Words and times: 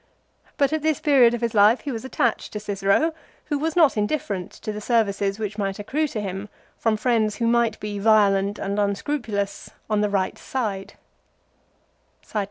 But 0.57 0.73
at 0.73 0.81
this 0.81 0.99
period 0.99 1.35
of 1.35 1.41
his 1.41 1.53
life 1.53 1.81
he 1.81 1.91
was 1.91 2.03
attached 2.03 2.51
to 2.53 2.59
Cicero, 2.59 3.13
who 3.49 3.59
was 3.59 3.75
not 3.75 3.95
indifferent 3.97 4.51
to 4.53 4.71
the 4.71 4.81
services 4.81 5.37
which 5.37 5.59
might 5.59 5.77
accrue 5.77 6.07
to 6.07 6.19
him 6.19 6.49
from 6.75 6.97
friends 6.97 7.35
who 7.35 7.45
might 7.45 7.79
be 7.79 7.99
violent 7.99 8.57
and 8.57 8.79
unscrupulous 8.79 9.69
on 9.91 10.01
the 10.01 10.09
right 10.09 10.39
side. 10.39 10.93